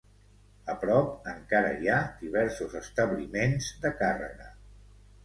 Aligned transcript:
A 0.73 0.75
prop, 0.83 1.11
encara 1.33 1.73
hi 1.81 1.91
ha 1.91 1.99
diversos 2.21 2.73
establiments 2.79 3.69
de 3.85 3.93
càrrega. 4.01 4.49